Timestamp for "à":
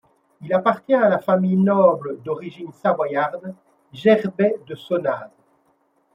0.95-1.07